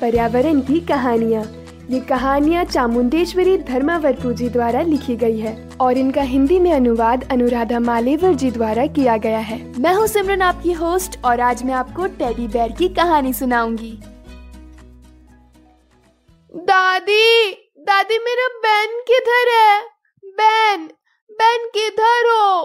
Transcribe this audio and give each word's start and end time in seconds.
पर्यावरण 0.00 0.60
की 0.60 0.80
कहानियाँ। 0.80 1.44
ये 1.90 2.00
कहानियाँ 2.00 2.64
चामुंडेश्वरी 2.64 3.56
धर्मावरपू 3.58 4.32
जी 4.32 4.48
द्वारा 4.48 4.80
लिखी 4.82 5.16
गई 5.16 5.38
है 5.38 5.70
और 5.80 5.98
इनका 5.98 6.22
हिंदी 6.22 6.58
में 6.58 6.72
अनुवाद 6.72 7.24
अनुराधा 7.30 7.80
मालेवर 7.80 8.32
जी 8.34 8.50
द्वारा 8.50 8.86
किया 8.86 9.16
गया 9.16 9.38
है। 9.38 9.58
मैं 9.80 9.94
हूँ 9.94 10.06
सिमरन 10.06 10.42
आपकी 10.42 10.72
होस्ट 10.72 11.18
और 11.24 11.40
आज 11.40 11.62
मैं 11.64 11.74
आपको 11.74 12.06
टेडी 12.06 12.48
बेयर 12.48 12.72
की 12.72 12.88
कहानी 12.88 13.32
सुनाऊँगी। 13.32 13.92
दादी 16.54 17.52
दादी 17.80 18.18
मेरा 18.18 18.48
बैन 18.58 19.00
किधर 19.00 19.48
है? 19.50 19.80
बैन 20.24 20.86
बैन 21.30 21.68
किधर 21.74 22.26
हो? 22.26 22.62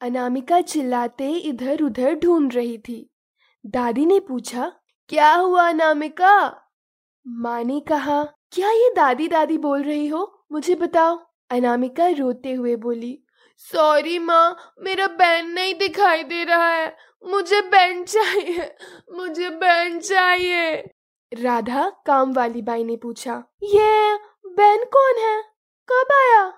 अनामिका 0.00 0.60
चिल्लाते 0.60 1.30
इधर 1.30 1.82
उधर 1.82 2.14
ढूंढ 2.14 2.54
रही 2.54 2.78
थी। 2.78 3.10
दादी 3.66 4.06
ने 4.06 4.20
पूछा 4.20 4.72
क्या 5.10 5.32
हुआ 5.34 5.68
अनामिका 5.68 6.34
माँ 7.26 7.62
ने 7.64 7.80
कहा? 7.80 8.22
क्या 8.52 8.70
ये 8.70 8.92
दादी 8.96 9.28
दादी 9.28 9.58
बोल 9.58 9.82
रही 9.82 10.06
हो? 10.08 10.44
मुझे 10.52 10.74
बताओ। 10.74 11.16
अनामिका 11.50 12.06
रोते 12.08 12.52
हुए 12.52 12.76
बोली, 12.76 13.18
सॉरी 13.58 14.18
माँ, 14.18 14.74
मेरा 14.80 15.06
बैंड 15.06 15.48
नहीं 15.54 15.74
दिखाई 15.74 16.22
दे 16.22 16.44
रहा 16.44 16.68
है। 16.68 16.96
मुझे 17.24 17.60
बैंड 17.62 18.04
चाहिए, 18.06 18.74
मुझे 19.12 19.48
बैंड 19.50 20.00
चाहिए। 20.00 20.76
राधा 21.32 21.88
काम 22.06 22.32
वाली 22.32 22.62
बाई 22.62 22.84
ने 22.84 22.96
पूछा, 22.96 23.42
ये 23.62 24.14
बैंड 24.46 24.84
कौन 24.86 25.18
है? 25.18 25.42
कब 25.88 26.12
आया? 26.12 26.52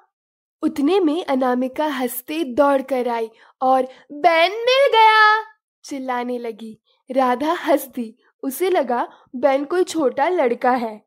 उतने 0.62 1.00
में 1.00 1.25
अनामिका 1.25 1.87
हँसते 1.87 2.42
दौड़ 2.45 2.81
कर 2.83 3.09
आई 3.09 3.31
और 3.62 3.89
बैन 4.12 4.53
मिल 4.53 4.89
गया, 4.92 5.42
चिल्लाने 5.84 6.39
लगी। 6.39 6.78
राधा 7.11 7.53
हंस 7.53 7.87
दी 7.87 8.15
उसे 8.45 8.70
लगा 8.70 9.06
बैन 9.37 9.64
कोई 9.64 9.84
छोटा 9.84 10.28
लड़का 10.28 10.70
है। 10.70 11.00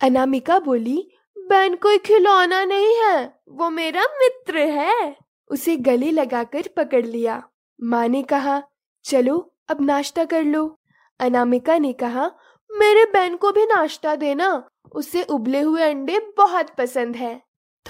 अनामिका 0.00 0.58
बोली 0.58 1.10
बैन 1.38 1.74
कोई 1.76 1.98
खिलौना 1.98 2.64
नहीं 2.64 2.94
है, 2.96 3.40
वो 3.48 3.70
मेरा 3.70 4.02
मित्र 4.02 4.58
है। 4.58 5.16
उसे 5.50 5.76
गले 5.76 6.10
लगाकर 6.10 6.68
पकड़ 6.76 7.04
लिया। 7.06 7.42
माँ 7.82 8.06
ने 8.08 8.22
कहा, 8.22 8.62
चलो, 9.04 9.38
अब 9.68 9.80
नाश्ता 9.80 10.24
कर 10.24 10.44
लो। 10.44 10.80
अनामिका 11.20 11.78
ने 11.78 11.92
कहा, 11.92 12.30
मेरे 12.70 13.04
बैन 13.04 13.36
को 13.36 13.52
भी 13.52 13.64
नाश्ता 13.64 14.14
देना 14.16 14.68
उसे 14.94 15.22
उबले 15.22 15.60
हुए 15.60 15.82
अंडे 15.82 16.18
बहुत 16.36 16.70
पसंद 16.78 17.16
है। 17.16 17.40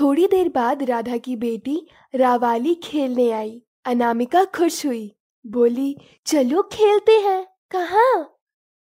थोड़ी 0.00 0.26
देर 0.26 0.48
बाद 0.48 0.82
राधा 0.82 1.16
की 1.16 1.36
बेटी 1.36 1.80
रावाली 2.14 2.74
खेलने 2.74 3.30
आई। 3.30 3.62
अनामिका 3.84 4.44
खुश 4.44 4.84
हुई, 4.86 5.14
बोली, 5.46 5.96
चलो 6.26 6.62
खेलते 6.72 7.18
हैं, 7.20 7.46
कहा? 7.70 8.33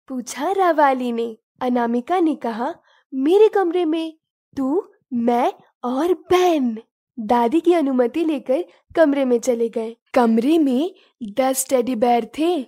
पूछा 0.07 0.51
रावाली 0.51 1.11
ने। 1.11 1.37
अनामिका 1.61 2.19
ने 2.19 2.35
कहा, 2.35 2.75
मेरे 3.13 3.47
कमरे 3.47 3.85
में 3.85 4.17
तू, 4.57 4.93
मैं 5.13 5.53
और 5.83 6.13
बहन। 6.13 6.77
दादी 7.19 7.59
की 7.59 7.73
अनुमति 7.73 8.25
लेकर 8.25 8.65
कमरे 8.95 9.25
में 9.25 9.39
चले 9.39 9.69
गए। 9.69 9.95
कमरे 10.13 10.57
में 10.57 10.95
दस 11.23 11.69
टेडी 11.69 11.95
बैर 11.95 12.31
थे। 12.39 12.65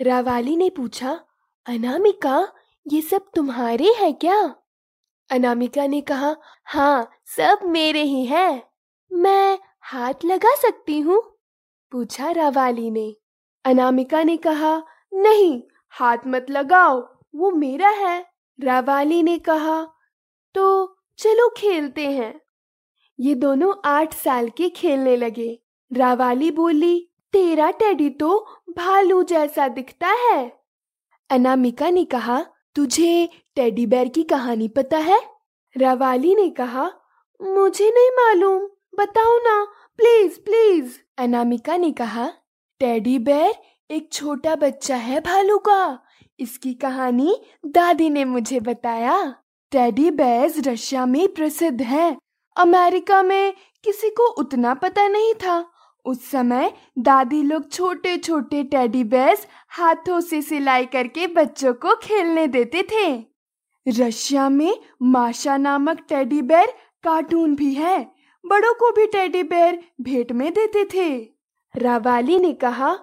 रावाली 0.00 0.56
ने 0.56 0.70
पूछा, 0.70 1.20
अनामिका, 1.66 2.48
ये 2.92 3.00
सब 3.00 3.30
तुम्हारे 3.34 3.84
हैं 3.84 4.14
क्या? 4.14 4.54
अनामिका 5.30 5.86
ने 5.86 6.00
कहा 6.00 6.36
हाँ 6.64 7.10
सब 7.26 7.58
मेरे 7.64 8.02
ही 8.02 8.26
हैं। 8.26 8.62
मैं 9.12 9.58
हाथ 9.80 10.14
लगा 10.24 10.54
सकती 10.54 11.00
हूँ? 11.00 11.38
पूछा 11.92 12.30
रावाली 12.30 12.90
ने। 12.90 13.16
अनामिका 13.64 14.22
ने 14.22 14.36
कहा, 14.36 14.82
नहीं 15.12 15.62
हाथ 15.98 16.18
मत 16.26 16.46
लगाओ, 16.50 17.14
वो 17.34 17.50
मेरा 17.50 17.88
है, 17.88 18.26
रावाली 18.64 19.22
ने 19.22 19.38
कहा। 19.38 19.86
तो 20.54 20.96
चलो 21.18 21.54
खेलते 21.56 22.06
हैं। 22.06 22.40
ये 23.20 23.34
दोनों 23.34 23.74
आठ 23.84 24.14
साल 24.14 24.48
के 24.48 24.68
खेलने 24.68 25.16
लगे। 25.16 25.62
रावाली 25.92 26.50
बोली, 26.50 27.10
तेरा 27.32 27.70
टेडी 27.70 28.10
तो 28.10 28.48
भालू 28.70 29.22
जैसा 29.22 29.68
दिखता 29.68 30.06
है। 30.06 30.60
अनामिका 31.30 31.90
ने 31.90 32.04
कहा, 32.04 32.46
तुझे 32.74 33.28
टेडी 33.56 33.86
बेयर 33.86 34.08
की 34.08 34.22
कहानी 34.22 34.68
पता 34.68 34.98
है? 34.98 35.20
रवाली 35.76 36.34
ने 36.34 36.50
कहा, 36.50 36.90
मुझे 37.42 37.90
नहीं 37.90 38.10
मालूम, 38.10 38.68
बताओ 38.98 39.38
ना, 39.38 39.64
प्लीज़ 39.96 40.40
प्लीज़। 40.40 40.98
अनामिका 41.18 41.76
ने 41.76 41.92
कहा, 41.92 42.32
टेडी 42.80 43.18
बेयर 43.18 43.54
एक 43.90 44.12
छोटा 44.12 44.54
बच्चा 44.56 44.96
है 44.96 45.20
भालू 45.20 45.58
का। 45.58 45.98
इसकी 46.38 46.74
कहानी 46.74 47.36
दादी 47.66 48.10
ने 48.10 48.24
मुझे 48.24 48.60
बताया। 48.60 49.34
टेडी 49.72 50.10
बेयर्स 50.10 50.66
रशिया 50.66 51.06
में 51.06 51.34
प्रसिद्ध 51.34 51.82
हैं। 51.82 52.16
अमेरिका 52.56 53.22
में 53.22 53.54
किसी 53.84 54.10
को 54.10 54.26
उतना 54.26 54.74
पता 54.74 55.08
नहीं 55.08 55.34
था। 55.34 55.70
उस 56.04 56.30
समय 56.30 56.72
दादी 56.98 57.42
लोग 57.42 57.70
छोटे 57.72 58.16
छोटे 58.16 58.62
टेडी 58.62 59.04
बेयर्स 59.04 59.46
हाथों 59.68 60.20
से 60.20 60.42
सिलाई 60.42 60.86
करके 60.86 61.26
बच्चों 61.26 61.74
को 61.74 61.94
खेलने 61.94 62.46
देते 62.46 62.82
थे। 62.82 63.26
रशिया 63.88 64.48
में 64.48 64.76
माशा 65.02 65.56
नामक 65.56 66.06
टेडी 66.08 66.42
बेयर 66.42 66.74
कार्टून 67.04 67.56
भी 67.56 67.74
है। 67.74 68.14
बड़ों 68.46 68.74
को 68.74 68.92
भी 68.92 69.06
टेडी 69.06 69.42
बेयर 69.42 69.84
भेंट 70.00 70.32
में 70.32 70.52
देते 70.52 70.84
थे। 70.84 71.28
रावाली 71.76 72.38
ने 72.38 72.52
कहा 72.52 72.98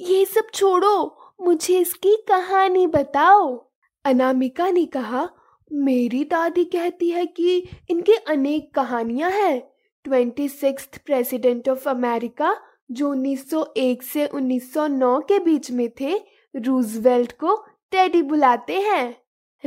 ये 0.00 0.24
सब 0.24 0.46
छोड़ो, 0.54 1.16
मुझे 1.40 1.78
इसकी 1.78 2.16
कहानी 2.28 2.86
बताओ। 2.86 3.70
अनामिका 4.04 4.70
ने 4.70 4.86
कहा, 4.86 5.28
मेरी 5.72 6.24
दादी 6.24 6.64
कहती 6.64 7.10
है 7.10 7.26
कि 7.26 7.68
इनकी 7.90 8.12
अनेक 8.12 8.74
कहानियाँ 8.74 9.30
हैं। 9.30 9.72
Twenty 10.04 10.48
six 10.48 10.88
president 11.06 11.68
of 11.68 11.88
America, 11.88 12.56
जो 12.90 13.14
1901 13.14 14.02
से 14.02 14.26
1909 14.26 15.20
के 15.20 15.38
बीच 15.38 15.70
में 15.70 15.88
थे, 16.00 16.14
रूजवेल्ट 16.56 17.32
को 17.32 17.56
टेडी 17.90 18.22
बुलाते 18.22 18.80
हैं। 18.80 19.16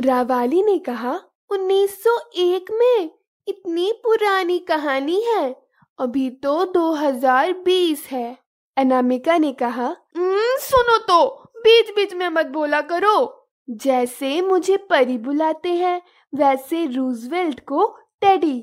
रावाली 0.00 0.62
ने 0.62 0.78
कहा 0.78 1.20
1901 1.50 2.70
में 2.70 3.10
इतनी 3.48 3.92
पुरानी 3.92 4.58
कहानी 4.58 5.22
है, 5.22 5.62
अभी 5.98 6.30
तो 6.30 6.64
2020 6.64 8.06
है। 8.10 8.41
अनामिका 8.76 9.36
ने 9.38 9.52
कहा 9.52 9.94
सुनो 10.16 10.96
तो 10.98 11.24
बीच 11.56 11.90
बीच 11.96 12.14
में 12.14 12.28
मत 12.28 12.46
बोला 12.46 12.80
करो। 12.80 13.48
जैसे 13.68 14.40
मुझे 14.42 14.76
परी 14.90 15.16
बुलाते 15.18 15.72
हैं 15.72 16.00
वैसे 16.32 16.84
रूजवेल्ट 16.86 17.60
को 17.60 17.86
टेडी। 18.20 18.58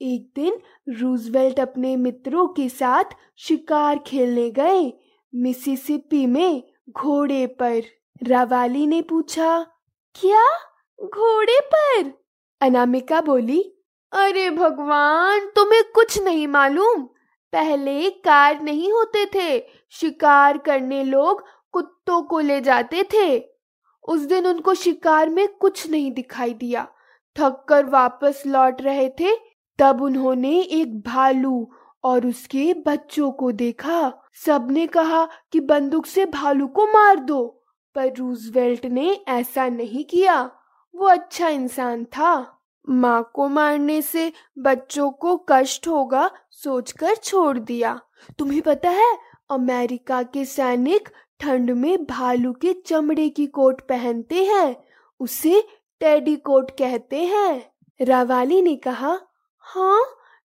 एक 0.00 0.30
दिन 0.36 0.60
रूजवेल्ट 1.00 1.60
अपने 1.60 1.96
मित्रों 1.96 2.46
के 2.48 2.68
साथ 2.68 3.14
शिकार 3.38 3.98
खेलने 3.98 4.50
गए 4.50 4.92
मिसिसिपी 5.32 6.24
में 6.26 6.62
घोड़े 6.90 7.46
पर। 7.60 7.82
रावाली 8.22 8.86
ने 8.86 9.00
पूछा 9.02 9.58
क्या? 10.16 10.46
घोड़े 10.98 11.60
पर? 11.74 12.12
अनामिका 12.60 13.20
बोली 13.20 13.60
अरे 14.12 14.48
भगवान 14.50 15.46
तुम्हें 15.46 15.82
कुछ 15.94 16.22
नहीं 16.22 16.46
मालूम। 16.48 17.08
पहले 17.52 18.10
कार 18.10 18.62
नहीं 18.62 18.92
होते 18.92 19.26
थे। 19.34 19.64
शिकार 19.90 20.58
करने 20.58 21.04
लोग 21.04 21.44
कुत्तों 21.72 22.22
को 22.22 22.40
ले 22.40 22.60
जाते 22.60 23.02
थे। 23.02 23.44
उस 24.08 24.20
दिन 24.20 24.46
उनको 24.46 24.74
शिकार 24.74 25.28
में 25.28 25.48
कुछ 25.48 25.90
नहीं 25.90 26.12
दिखाई 26.12 26.54
दिया। 26.54 26.88
थक 27.38 27.64
कर 27.68 27.86
वापस 27.86 28.42
लौट 28.46 28.82
रहे 28.82 29.08
थे, 29.08 29.36
तब 29.78 30.02
उन्होंने 30.02 30.60
एक 30.60 31.00
भालू 31.00 31.70
और 32.04 32.26
उसके 32.26 32.74
बच्चों 32.74 33.32
को 33.32 33.52
देखा। 33.52 34.12
सबने 34.34 34.86
कहा 34.86 35.28
कि 35.52 35.60
बंदूक 35.60 36.06
से 36.06 36.26
भालू 36.26 36.66
को 36.66 36.86
मार 36.86 37.16
दो, 37.16 37.62
पर 37.94 38.14
रूजवेल्ट 38.14 38.86
ने 38.86 39.24
ऐसा 39.28 39.68
नहीं 39.68 40.04
किया। 40.04 40.50
वो 40.94 41.06
अच्छा 41.06 41.48
इंसान 41.48 42.04
था। 42.04 42.61
माँ 42.88 43.30
को 43.34 43.48
मारने 43.48 44.00
से 44.02 44.32
बच्चों 44.58 45.10
को 45.10 45.36
कष्ट 45.48 45.88
होगा 45.88 46.30
सोचकर 46.50 47.14
छोड़ 47.14 47.58
दिया। 47.58 48.00
तुम्हें 48.38 48.62
पता 48.62 48.90
है, 48.90 49.16
अमेरिका 49.50 50.22
के 50.22 50.44
सैनिक 50.44 51.08
ठंड 51.40 51.70
में 51.70 52.04
भालू 52.04 52.52
के 52.52 52.72
चमड़े 52.86 53.28
की 53.28 53.46
कोट 53.46 53.80
पहनते 53.80 54.44
हैं, 54.44 54.76
उसे 55.20 55.62
टेडी 56.00 56.36
कोट 56.36 56.70
कहते 56.70 57.24
हैं। 57.24 57.72
रावाली 58.00 58.62
ने 58.62 58.76
कहा 58.76 59.18
हाँ 59.58 60.02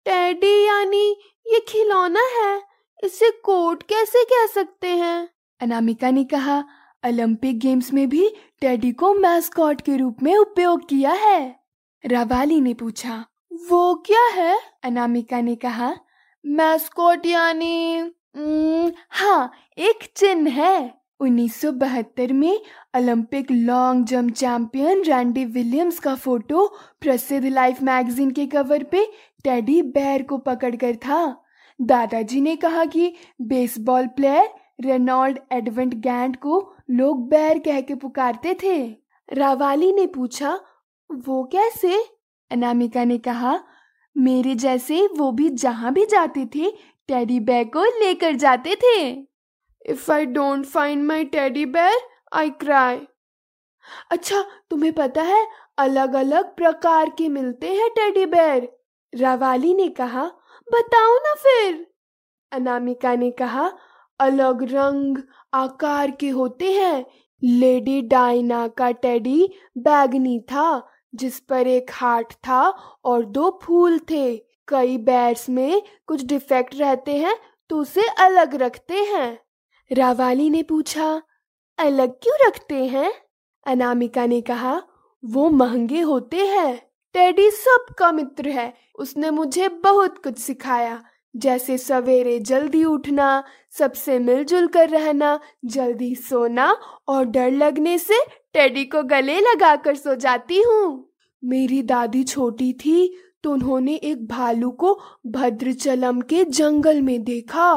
टेडी 0.06 0.66
यानी 0.66 1.10
ये 1.46 1.60
खिलौना 1.60 2.20
है, 2.32 2.62
इसे 3.04 3.30
कोट 3.30 3.82
कैसे 3.82 4.24
कह 4.24 4.46
सकते 4.46 4.88
हैं? 4.88 5.28
अनामिका 5.60 6.10
ने 6.10 6.24
कहा, 6.24 6.58
ओलंपिक 7.06 7.58
गेम्स 7.58 7.92
में 7.92 8.08
भी 8.08 8.28
टेडी 8.60 8.92
को 8.92 9.14
मैस्कॉट 9.14 9.80
के 9.80 9.96
रूप 9.96 10.22
में 10.22 10.36
उपयोग 10.36 10.88
किया 10.88 11.12
है। 11.12 11.63
रावाली 12.04 12.60
ने 12.60 12.72
पूछा, 12.74 13.14
वो 13.70 13.94
क्या 14.06 14.24
है? 14.34 14.58
अनामिका 14.84 15.40
ने 15.40 15.54
कहा 15.56 15.94
मैस्कॉट 16.44 17.26
यानी 17.26 17.98
हाँ 19.10 19.50
एक 19.78 20.04
चिन्ह 20.16 20.50
है। 20.52 20.94
1972 21.20 22.32
में 22.32 22.60
Olympic 22.96 23.50
long 23.50 24.06
jump 24.06 24.32
champion 24.32 25.02
Randy 25.02 25.44
Williams 25.44 25.98
का 25.98 26.14
फ़ोटो 26.14 26.66
प्रसिद्ध 27.00 27.46
लाइफ 27.46 27.82
मैगजीन 27.82 28.30
के 28.30 28.46
कवर 28.46 28.82
पे 28.82 29.04
टेडी 29.44 29.80
बैर 29.82 30.22
को 30.22 30.38
पकड़कर 30.38 30.96
था। 30.96 31.22
दादाजी 31.80 32.40
ने 32.40 32.56
कहा 32.56 32.84
कि 32.84 33.12
बेसबॉल 33.42 34.06
प्लेयर 34.06 34.50
रेनॉल्ड 34.80 35.38
एडवेंट 35.52 35.94
गैंड 35.94 36.36
को 36.36 36.60
लोग 36.90 37.28
बैर 37.28 37.58
कह 37.58 37.80
के 37.80 37.94
पुकारते 37.94 38.56
थे। 38.62 38.76
रावाली 39.28 39.92
ने 39.92 40.06
पूछा 40.06 40.58
वो 41.10 41.44
कैसे? 41.44 42.04
अनामिका 42.50 43.04
ने 43.04 43.18
कहा, 43.18 43.60
मेरे 44.16 44.54
जैसे 44.54 45.06
वो 45.06 45.32
भी 45.32 45.48
जहाँ 45.48 45.92
भी 45.92 46.06
जाते 46.06 46.46
थे, 46.46 46.70
टेडी 47.08 47.40
बैर 47.40 47.64
को 47.64 47.84
लेकर 47.84 48.34
जाते 48.34 48.76
थे। 48.76 49.10
If 49.86 50.12
I 50.12 50.26
don't 50.26 50.64
find 50.66 51.04
my 51.04 51.24
teddy 51.24 51.66
bear 51.66 51.98
I 52.32 52.50
cry. 52.50 53.00
अच्छा 54.10 54.44
तुम्हें 54.70 54.92
पता 54.92 55.22
है 55.22 55.46
अलग 55.78 56.14
अलग 56.14 56.56
प्रकार 56.56 57.10
के 57.10 57.28
मिलते 57.28 57.74
हैं 57.74 57.90
टेडी 57.90 58.26
बैर 58.26 58.68
रावाली 59.14 59.74
ने 59.74 59.88
कहा, 59.88 60.24
बताओ 60.72 61.14
ना 61.14 61.34
फिर। 61.34 61.86
अनामिका 62.52 63.14
ने 63.14 63.30
कहा, 63.30 63.72
अलग 64.20 64.62
रंग, 64.62 65.18
आकार 65.54 66.10
के 66.10 66.28
होते 66.28 66.72
हैं। 66.72 67.06
लेडी 67.42 68.02
डायना 68.02 68.68
का 68.68 68.90
टेडी 68.90 69.48
बैगनी 69.78 70.40
था 70.40 70.90
जिस 71.14 71.40
पर 71.40 71.66
एक 71.66 71.90
हार्ट 71.92 72.32
था 72.32 72.60
और 73.04 73.24
दो 73.24 73.60
फूल 73.62 73.98
थे। 73.98 74.36
कई 74.68 74.98
बैट्स 74.98 75.48
में 75.48 75.82
कुछ 76.06 76.24
डिफेक्ट 76.24 76.74
रहते 76.74 77.16
हैं 77.16 77.36
तो 77.70 77.78
उसे 77.78 78.08
अलग 78.20 78.54
रखते 78.54 78.94
हैं। 78.94 79.38
रावाली 79.90 80.50
ने 80.50 80.62
पूछा, 80.62 81.22
अलग 81.78 82.12
क्यों 82.22 82.36
रखते 82.46 82.84
हैं? 82.86 83.12
अनामिका 83.66 84.26
ने 84.26 84.40
कहा, 84.40 84.82
वो 85.24 85.48
महँगे 85.50 86.00
होते 86.00 86.46
हैं। 86.46 86.76
टेडी 87.14 87.50
सबका 87.50 88.12
मित्र 88.12 88.48
है। 88.48 88.72
उसने 88.98 89.30
मुझे 89.30 89.68
बहुत 89.68 90.18
कुछ 90.24 90.38
सिखाया। 90.38 91.02
जैसे 91.34 91.76
सवेरे 91.78 92.38
जल्दी 92.38 92.84
उठना, 92.84 93.42
सबसे 93.70 94.18
मिलजुल 94.18 94.66
कर 94.66 94.88
रहना, 94.88 95.38
जल्दी 95.64 96.14
सोना 96.14 96.70
और 97.08 97.24
डर 97.24 97.50
लगने 97.50 97.98
से 97.98 98.18
टेडी 98.54 98.84
को 98.84 99.02
गले 99.02 99.40
लगाकर 99.40 99.94
सो 99.94 100.14
जाती 100.14 100.62
हूँ। 100.62 101.12
मेरी 101.42 101.82
दादी 101.82 102.22
छोटी 102.24 102.72
थी 102.72 103.14
तो 103.44 103.52
उन्होंने 103.52 103.94
एक 103.94 104.26
भालू 104.26 104.70
को 104.70 104.98
भद्रचलम 105.26 106.20
के 106.20 106.44
जंगल 106.44 107.00
में 107.00 107.22
देखा। 107.24 107.72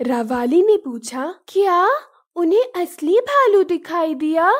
रावाली 0.00 0.62
ने 0.62 0.76
पूछा, 0.76 1.34
क्या 1.48 1.88
उन्हें 2.36 2.82
असली 2.82 3.18
भालू 3.20 3.62
दिखाई 3.62 4.14
दिया? 4.14 4.52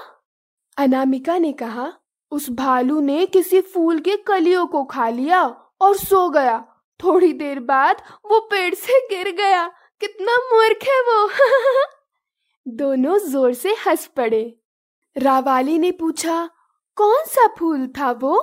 अनामिका 0.76 1.38
ने 1.38 1.52
कहा, 1.52 1.92
उस 2.32 2.50
भालू 2.50 3.00
ने 3.00 3.24
किसी 3.26 3.60
फूल 3.60 3.98
के 3.98 4.16
कलियों 4.16 4.66
को 4.66 4.84
खा 4.84 5.08
लिया 5.08 5.42
और 5.80 5.96
सो 5.96 6.28
गया 6.30 6.64
थोड़ी 7.04 7.32
देर 7.32 7.60
बाद 7.60 8.02
वो 8.24 8.40
पेड़ 8.40 8.74
से 8.74 9.00
गिर 9.08 9.30
गया। 9.30 9.66
कितना 10.00 10.36
मूर्ख 10.36 10.84
है 10.84 11.00
वो। 11.00 11.30
दोनों 12.68 13.18
ज़ोर 13.18 13.52
से 13.52 13.74
हंस 13.86 14.06
पड़े। 14.06 14.60
रावाली 15.18 15.78
ने 15.78 15.90
पूछा, 15.92 16.50
कौन 16.96 17.24
सा 17.26 17.46
फूल 17.58 17.86
था 17.86 18.10
वो? 18.10 18.36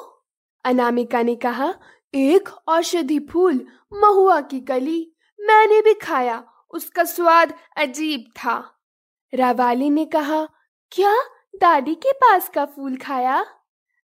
अनामिका 0.66 1.22
ने 1.22 1.36
कहा, 1.36 1.74
एक 2.14 2.50
औषधि 2.68 3.20
फूल, 3.20 3.68
महुआ 3.94 4.42
की 4.42 4.60
कली। 4.60 5.14
मैंने 5.40 5.82
भी 5.82 5.94
खाया, 5.94 6.44
उसका 6.72 7.04
स्वाद 7.04 7.54
अजीब 7.78 8.26
था। 8.38 8.80
रावाली 9.34 9.90
ने 9.90 10.06
कहा, 10.06 10.46
क्या 10.92 11.16
दादी 11.56 11.96
के 11.96 12.12
पास 12.12 12.50
का 12.50 12.66
फूल 12.66 12.98
खाया? 12.98 13.46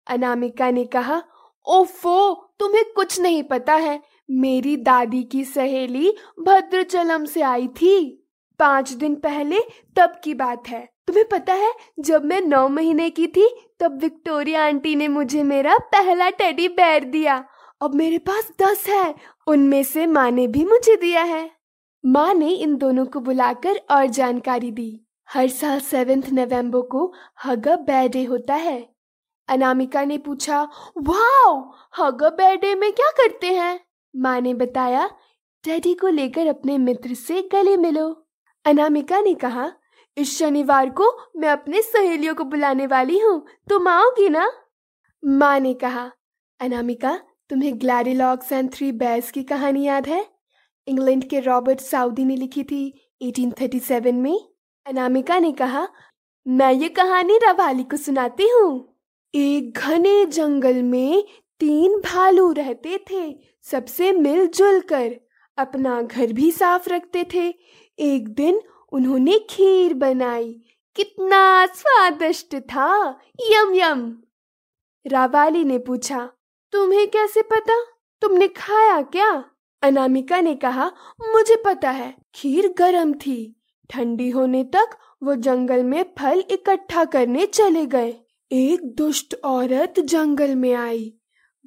अनामिका 0.07 0.71
ने 0.71 0.85
कहा, 0.85 1.23
ओफो, 1.67 2.33
तुम्हें 2.59 2.85
कुछ 2.94 3.19
नहीं 3.19 3.44
पता 3.44 3.73
है। 3.73 4.03
मेरी 4.31 4.77
दादी 4.77 5.24
की 5.24 5.44
सहेली 5.44 6.13
भद्रचलम 6.39 7.25
से 7.25 7.41
आई 7.41 7.68
थी। 7.68 8.27
पाँच 8.59 8.91
दिन 8.91 9.15
पहले 9.15 9.59
तब 9.95 10.21
की 10.24 10.33
बात 10.33 10.68
है। 10.68 10.89
तुम्हें 11.07 11.25
पता 11.27 11.53
है, 11.53 11.74
जब 12.00 12.25
मैं 12.25 12.41
नौ 12.41 12.68
महीने 12.68 13.09
की 13.09 13.27
थी, 13.27 13.68
तब 13.79 14.00
विक्टोरिया 14.01 14.65
आंटी 14.65 14.95
ने 14.95 15.07
मुझे 15.07 15.44
मेरा 15.44 15.77
पहला 15.77 16.29
टेडी 16.29 16.68
बैर 16.68 17.03
दिया। 17.03 17.45
अब 17.81 17.94
मेरे 17.94 18.18
पास 18.18 18.51
दस 18.62 18.88
है, 18.88 19.15
उनमें 19.47 19.83
से 19.83 20.06
माँ 20.06 20.31
ने 20.31 20.47
भी 20.47 20.65
मुझे 20.65 20.95
दिया 20.95 21.23
है। 21.23 21.51
माँ 22.06 22.33
ने 22.33 22.50
इन 22.50 22.77
दोनों 22.77 23.06
को 23.06 23.19
बुलाकर 23.19 23.81
और 23.91 24.06
जानकारी 24.06 24.71
दी। 24.71 25.07
हर 25.30 25.47
साल 25.47 25.80
सेवेंथ 25.80 26.23
नवंबर 26.33 26.81
को 26.81 27.13
हगा 27.44 27.75
बैर 27.75 28.09
डे 28.09 28.23
होता 28.23 28.56
है। 28.56 28.89
अनामिका 29.47 30.06
ने 30.06 30.18
पूछा, 30.18 30.68
वाओ, 30.97 31.73
हगा 31.97 32.30
बैर 32.30 32.56
डे 32.56 32.75
में 32.75 32.94
क्या 32.94 33.09
करते 33.09 33.47
हैं? 33.47 33.86
माँ 34.17 34.41
ने 34.41 34.53
बताया 34.53 35.09
टेडी 35.63 35.93
को 35.93 36.07
लेकर 36.07 36.47
अपने 36.47 36.77
मित्र 36.77 37.13
से 37.13 37.41
गले 37.51 37.77
मिलो। 37.77 38.27
अनामिका 38.65 39.21
ने 39.21 39.33
कहा, 39.33 39.71
इस 40.17 40.37
शनिवार 40.37 40.89
को 40.89 41.29
मैं 41.35 41.49
अपने 41.49 41.81
सहेलियों 41.81 42.35
को 42.35 42.43
बुलाने 42.43 42.87
वाली 42.87 43.19
हूँ, 43.19 43.45
तुम 43.69 43.87
आओगी 43.87 44.29
ना? 44.29 44.51
माँ 45.25 45.59
ने 45.59 45.73
कहा, 45.73 46.11
अनामिका, 46.59 47.19
तुम्हें 47.49 47.79
ग्लैडिलॉक्स 47.79 48.51
एंड 48.51 48.73
थ्री 48.73 48.91
बैस 48.91 49.31
की 49.31 49.43
कहानी 49.43 49.83
याद 49.83 50.07
है? 50.07 50.25
इंग्लैंड 50.87 51.29
के 51.29 51.39
रॉबर्ट 51.39 51.79
साउदी 51.79 52.25
ने 52.25 52.35
लिखी 52.35 52.63
थी 52.63 53.09
1837 53.21 54.13
में? 54.13 54.39
अनामिका 54.85 55.39
ने 55.39 55.51
कहा, 55.51 55.87
मैं 56.47 56.73
ये 56.73 56.89
कहानी 56.89 57.37
रवाली 57.43 57.83
को 57.83 57.97
सुनाती 57.97 58.49
हूँ। 58.49 58.97
एक 59.35 59.77
घने 59.77 60.25
जंगल 60.25 60.83
में 60.83 61.23
तीन 61.59 61.99
भालू 61.99 62.52
रहते 62.52 63.06
थे, 63.11 63.40
सबसे 63.64 64.11
मिलजुल 64.11 64.80
कर 64.80 65.16
अपना 65.57 66.02
घर 66.02 66.33
भी 66.33 66.52
साफ़ 66.52 66.90
रखते 66.90 67.23
थे। 67.33 67.54
एक 67.99 68.30
दिन 68.30 68.61
उन्होंने 68.92 69.40
खीर 69.49 69.94
बनाई। 69.94 70.61
कितना 70.95 71.66
स्वादिष्ट 71.66 72.56
था। 72.56 73.19
यम 73.49 73.73
यम। 73.73 74.18
रावाली 75.07 75.64
ने 75.64 75.78
पूछा, 75.78 76.31
तुम्हें 76.71 77.07
कैसे 77.07 77.42
पता? 77.42 77.81
तुमने 78.21 78.47
खाया 78.47 79.02
क्या? 79.02 79.45
अनामिका 79.81 80.42
ने 80.42 80.56
कहा, 80.56 80.92
मुझे 81.21 81.56
पता 81.66 81.90
है, 81.90 82.16
खीर 82.35 82.73
गरम 82.78 83.14
थी। 83.14 83.61
ठंडी 83.90 84.30
होने 84.30 84.64
तक 84.64 84.90
वो 85.23 85.35
जंगल 85.35 85.83
में 85.83 86.04
फल 86.19 86.44
इकट्ठा 86.52 87.06
करने 87.06 87.45
चले 87.45 87.85
गए। 87.85 88.18
एक 88.52 88.95
दुष्ट 88.95 89.35
औरत 89.44 89.94
जंगल 89.99 90.56
में 90.56 90.73
आई। 90.73 91.17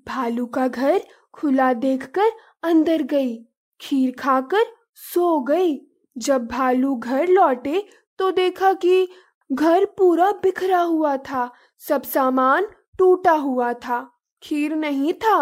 भालू 0.09 0.47
का 0.47 0.66
घर 0.69 1.00
खुला 1.35 1.73
देखकर 1.73 2.30
अंदर 2.62 3.02
गई। 3.02 3.37
खीर 3.80 4.14
खाकर 4.19 4.66
सो 4.95 5.40
गई। 5.40 5.80
जब 6.16 6.47
भालू 6.47 6.95
घर 6.95 7.28
लौटे 7.28 7.83
तो 8.19 8.30
देखा 8.30 8.73
कि 8.73 9.09
घर 9.50 9.85
पूरा 9.99 10.30
बिखरा 10.33 10.80
हुआ 10.80 11.16
था, 11.16 11.50
सब 11.78 12.02
सामान 12.02 12.66
टूटा 12.99 13.33
हुआ 13.33 13.73
था। 13.75 14.00
खीर 14.42 14.75
नहीं 14.76 15.12
था, 15.14 15.37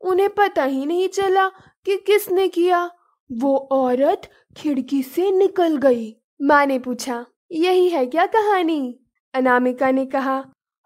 उन्हें 0.00 0.28
पता 0.28 0.64
ही 0.64 0.86
नहीं 0.86 1.08
चला 1.08 1.48
कि 1.84 1.96
किसने 1.96 2.48
किया। 2.48 2.90
वो 3.30 3.56
औरत 3.72 4.30
खिड़की 4.56 5.02
से 5.02 5.30
निकल 5.30 5.76
गई। 5.76 6.16
माँ 6.42 6.64
ने 6.66 6.78
पूछा, 6.78 7.24
यही 7.52 7.88
है 7.88 8.06
क्या 8.06 8.26
कहानी? 8.26 8.98
अनामिका 9.34 9.90
ने 9.90 10.06
कहा 10.06 10.36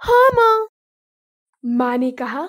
हाँ 0.00 0.28
माँ। 0.34 0.66
माँ 1.64 1.96
ने 1.98 2.10
कहा 2.10 2.48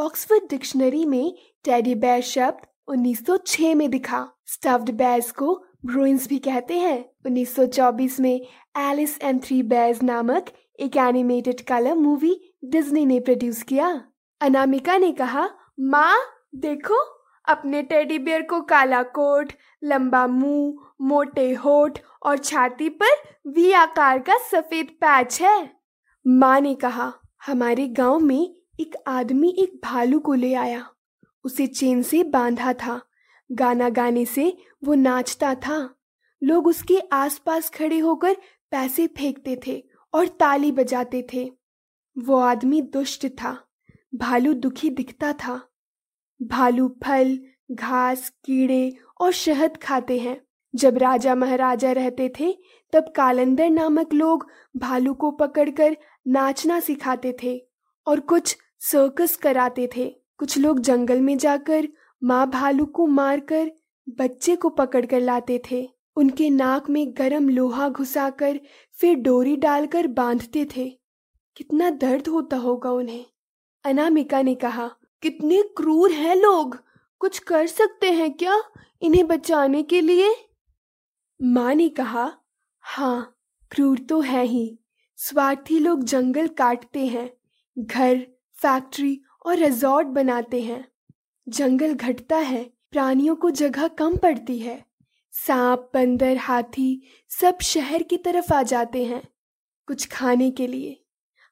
ऑक्सफोर्ड 0.00 0.42
डिक्शनरी 0.50 1.04
में 1.04 1.34
टेडी 1.64 1.94
बैर 1.94 2.20
शब्द 2.20 2.66
1906 2.88 3.74
में 3.74 3.90
दिखा। 3.90 4.28
स्टफ्ड 4.46 4.90
बैर्स 4.90 5.32
को 5.32 5.64
ब्रुइंस 5.86 6.28
भी 6.28 6.38
कहते 6.38 6.78
हैं। 6.78 7.04
1924 7.26 8.20
में 8.20 8.46
एलिस 8.78 9.22
एंड 9.22 9.42
थ्री 9.42 9.62
बैर्स 9.62 10.02
नामक 10.02 10.46
एक 10.80 10.96
एनिमेटेड 10.96 11.60
कलर 11.60 11.94
मूवी 11.94 12.54
डिज्नी 12.64 13.06
ने 13.06 13.20
प्रोड्यूस 13.20 13.62
किया। 13.62 14.04
अनामिका 14.40 14.98
ने 14.98 15.12
कहा, 15.12 15.50
माँ, 15.80 16.16
देखो, 16.54 16.94
अपने 17.48 17.82
टेडी 17.82 18.18
बेयर 18.18 18.42
को 18.42 18.60
काला 18.60 19.02
कोट, 19.02 19.52
लंबा 19.84 20.26
मुँह, 20.26 20.74
मोटे 21.00 21.52
होठ 21.54 21.98
और 22.22 22.38
छाती 22.38 22.88
पर 22.88 23.12
वी 23.46 23.72
आकार 23.72 24.18
का 24.18 24.38
सफ़ेद 24.38 24.86
पैच 24.86 25.42
है। 25.42 25.70
माँ 26.26 26.60
ने 26.60 26.74
कहा, 26.74 27.12
हमारे 27.46 27.88
गाँव 27.88 28.18
में 28.18 28.59
एक 28.80 28.96
आदमी 29.06 29.56
एक 29.58 29.80
भालू 29.84 30.20
को 30.20 30.34
ले 30.34 30.54
आया। 30.54 30.90
उसे 31.44 31.66
चेन 31.66 32.02
से 32.02 32.22
बांधा 32.22 32.72
था। 32.72 33.02
गाना 33.52 33.88
गाने 33.88 34.24
से 34.24 34.56
वो 34.84 34.94
नाचता 34.94 35.54
था। 35.54 35.94
लोग 36.42 36.66
उसके 36.66 37.00
आसपास 37.12 37.70
खड़े 37.70 37.98
होकर 37.98 38.36
पैसे 38.70 39.06
फेंकते 39.06 39.60
थे 39.66 39.84
और 40.14 40.28
ताली 40.28 40.72
बजाते 40.72 41.26
थे। 41.32 41.52
वो 42.18 42.36
आदमी 42.36 42.82
दुष्ट 42.82 43.26
था। 43.26 43.66
भालू 44.14 44.54
दुखी 44.54 44.90
दिखता 44.90 45.32
था। 45.32 45.68
भालू 46.42 46.88
फल, 46.88 47.38
घास, 47.70 48.32
कीड़े 48.44 48.96
और 49.20 49.32
शहद 49.32 49.76
खाते 49.76 50.18
हैं। 50.18 50.40
जब 50.74 50.98
राजा 50.98 51.34
महाराजा 51.34 51.92
रहते 51.92 52.32
थे, 52.40 52.58
तब 52.92 53.12
कालंदर 53.16 53.70
नामक 53.70 54.14
लोग 54.14 54.48
भालू 54.76 55.14
को 55.14 55.30
पकड़कर 55.30 55.96
नाचना 56.26 56.80
सिखाते 56.80 57.36
थे 57.42 57.66
और 58.06 58.20
कुछ 58.20 58.56
सर्कस 58.80 59.36
कराते 59.36 59.88
थे। 59.96 60.14
कुछ 60.38 60.58
लोग 60.58 60.80
जंगल 60.80 61.20
में 61.20 61.38
जाकर 61.38 61.88
माँ 62.24 62.50
भालू 62.50 62.86
को 62.86 63.06
मारकर 63.06 63.70
बच्चे 64.08 64.56
को 64.56 64.68
पकड़ 64.68 65.06
कर 65.06 65.20
लाते 65.20 65.62
थे। 65.70 65.88
उनके 66.16 66.50
नाक 66.50 66.90
में 66.90 67.14
गरम 67.18 67.48
लोहा 67.48 67.88
घुसाकर 67.88 68.60
फिर 68.94 69.14
डोरी 69.14 69.56
डालकर 69.56 70.06
बांधते 70.06 70.66
थे। 70.76 70.98
कितना 71.56 71.90
दर्द 71.90 72.28
होता 72.28 72.56
होगा 72.56 72.90
उन्हें। 72.90 73.24
अनामिका 73.84 74.42
ने 74.42 74.54
कहा, 74.54 74.90
कितने 75.22 75.62
क्रूर 75.76 76.12
हैं 76.12 76.36
लोग। 76.36 76.78
कुछ 77.18 77.38
कर 77.38 77.66
सकते 77.66 78.10
हैं 78.10 78.32
क्या 78.32 78.60
इन्हें 79.02 79.26
बचाने 79.26 79.82
के 79.82 80.00
लिए? 80.00 80.34
माँ 81.42 81.74
ने 81.74 81.88
कहा 81.88 82.32
हाँ 82.80 83.36
क्रूर 83.70 83.98
तो 83.98 84.20
है 84.20 84.44
ही। 84.44 84.78
स्वार्थी 85.16 85.78
लोग 85.78 86.04
जंगल 86.04 86.48
काटते 86.48 87.06
हैं। 87.06 87.30
घर 87.78 88.26
फैक्ट्री 88.62 89.20
और 89.46 89.56
रिजॉर्ट 89.56 90.06
बनाते 90.06 90.60
हैं। 90.62 90.88
जंगल 91.48 91.94
घटता 91.94 92.36
है, 92.36 92.64
प्राणियों 92.90 93.36
को 93.36 93.50
जगह 93.50 93.88
कम 93.88 94.16
पड़ती 94.16 94.58
है। 94.58 94.84
सांप, 95.32 95.90
बंदर, 95.94 96.36
हाथी 96.36 97.02
सब 97.28 97.58
शहर 97.60 98.02
की 98.02 98.16
तरफ़ 98.16 98.52
आ 98.54 98.62
जाते 98.62 99.04
हैं 99.04 99.22
कुछ 99.86 100.06
खाने 100.08 100.50
के 100.50 100.66
लिए। 100.66 101.04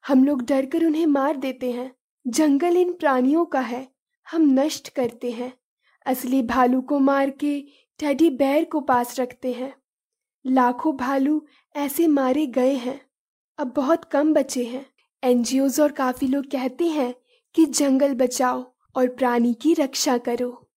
हम 0.07 0.25
लोग 0.25 0.43
डर 0.43 0.67
कर 0.67 0.85
उन्हें 0.85 1.07
मार 1.07 1.37
देते 1.37 1.71
हैं। 1.73 1.95
जंगल 2.27 2.77
इन 2.77 2.93
प्राणियों 2.93 3.45
का 3.45 3.61
है, 3.61 3.88
हम 4.27 4.43
नष्ट 4.43 4.88
करते 4.88 5.31
हैं। 5.31 5.53
असली 6.07 6.43
भालू 6.43 6.81
को 6.81 6.99
मार 6.99 7.31
के 7.31 7.61
टेडी 7.99 8.31
बैर 8.31 8.65
को 8.65 8.81
पास 8.81 9.21
रखते 9.21 9.53
हैं। 9.53 9.75
लाखों 10.47 10.97
भालू 10.97 11.47
ऐसे 11.77 12.07
मारे 12.07 12.47
गए 12.47 12.75
हैं, 12.75 13.00
अब 13.59 13.73
बहुत 13.77 14.05
कम 14.05 14.35
बचे 14.35 14.65
हैं। 14.65 14.87
एनजीओज 15.25 15.81
और 15.81 15.93
काफ़ी 15.93 16.27
लोग 16.27 16.45
कहते 16.45 16.85
हैं 16.85 17.15
कि 17.55 17.65
जंगल 17.65 18.15
बचाओ 18.15 18.75
और 18.97 19.09
प्राणी 19.09 19.55
की 19.55 19.75
रक्षा 19.75 20.19
करो। 20.19 20.69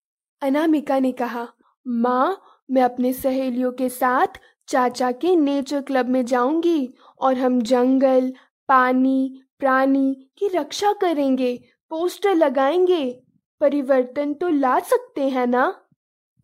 अनामिका 0.41 0.99
ने 0.99 1.11
कहा, 1.11 1.47
माँ, 1.87 2.41
मैं 2.71 2.81
अपने 2.81 3.13
सहेलियों 3.13 3.71
के 3.71 3.89
साथ 3.89 4.27
चाचा 4.67 5.11
के 5.11 5.35
नेचर 5.35 5.81
क्लब 5.81 6.09
में 6.09 6.25
जाऊँगी 6.25 6.93
और 7.19 7.37
हम 7.37 7.61
जंगल, 7.61 8.33
पानी, 8.67 9.41
प्राणी 9.59 10.29
की 10.37 10.47
रक्षा 10.47 10.93
करेंगे, 10.93 11.63
पोस्टर 11.89 12.35
लगाएँगे। 12.35 13.23
परिवर्तन 13.59 14.33
तो 14.33 14.49
ला 14.49 14.79
सकते 14.79 15.29
हैं 15.29 15.47
ना? 15.47 15.81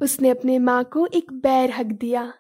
उसने 0.02 0.30
अपने 0.30 0.60
माँ 0.60 0.84
को 0.84 1.06
एक 1.06 1.34
बैर 1.34 1.72
हक 1.72 1.86
दिया। 1.86 2.34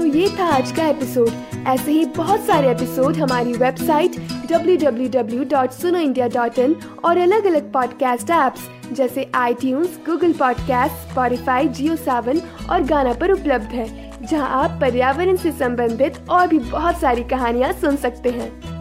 तो 0.00 0.06
ये 0.06 0.36
था 0.38 0.44
आज 0.44 0.72
का 0.72 0.86
एपिसोड 0.86 1.28
ऐसे 1.66 1.92
ही 1.92 2.04
बहुत 2.04 2.40
सारे 2.40 2.70
एपिसोड 2.70 3.16
हमारी 3.16 3.52
वेबसाइट 3.52 4.10
www.sunoindia.in 4.46 6.74
और 7.04 7.18
अलग 7.18 7.44
अलग 7.44 7.72
पॉडकास्ट 7.72 8.30
ऐप्स 8.30 8.60
जैसे 8.92 9.30
iTunes, 9.34 9.98
Google 10.06 10.32
podcast 10.32 11.10
Spotify 11.10 11.68
Jio 11.68 11.96
Saavn 11.96 12.40
और 12.70 12.82
गाना 12.82 13.12
पर 13.12 13.32
उपलब्ध 13.32 13.64
है 13.64 14.26
जहाँ 14.26 14.48
आप 14.48 14.78
पर्यावरण 14.80 15.36
से 15.36 15.52
संबंधित 15.52 16.12
और 16.30 16.46
भी 16.46 16.58
बहुत 16.58 17.00
सारी 17.00 17.24
कहानियाँ 17.24 17.72
सुन 17.72 17.96
सकते 17.96 18.30
हैं। 18.30 18.80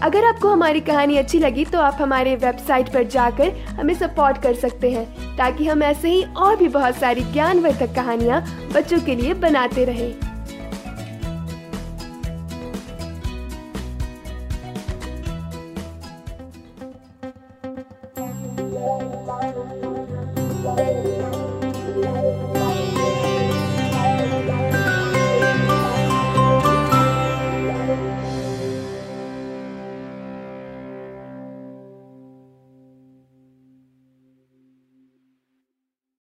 अगर 0.00 0.24
आपको 0.24 0.48
हमारी 0.48 0.80
कहानी 0.80 1.16
अच्छी 1.16 1.38
लगी 1.38 1.64
तो 1.64 1.80
आप 1.80 1.98
हमारे 2.00 2.36
वेबसाइट 2.36 2.88
पर 2.88 3.02
जाकर 3.02 3.68
हमें 3.68 3.94
सपोर्ट 3.94 4.42
कर 4.42 4.54
सकते 4.54 4.90
हैं 4.90 5.36
ताकि 5.36 5.66
हम 5.66 5.82
ऐसे 5.82 6.10
ही 6.10 6.24
और 6.36 6.56
भी 6.56 6.68
बहुत 6.68 6.94
सारी 6.94 7.20
ज्ञानवर्धक 7.20 7.94
कहानियाँ 7.94 8.44
बच्चों 8.74 9.00
के 9.00 9.14
लिए 9.14 9.34
बनाते 9.34 9.84
रहें। 9.84 10.27
Thank 18.70 18.82
you. 21.06 21.47